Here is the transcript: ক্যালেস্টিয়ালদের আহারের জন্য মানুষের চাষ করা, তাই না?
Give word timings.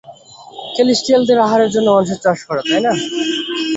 ক্যালেস্টিয়ালদের 0.75 1.37
আহারের 1.45 1.69
জন্য 1.75 1.87
মানুষের 1.95 2.19
চাষ 2.23 2.39
করা, 2.47 2.61
তাই 2.69 2.81
না? 2.85 2.91